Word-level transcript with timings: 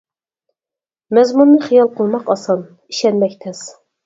مەزمۇننى 1.17 1.57
خىيال 1.67 1.91
قىلماق 2.01 2.33
ئاسان 2.37 2.65
ئىشەنمەك 2.71 3.39
تەس. 3.47 3.63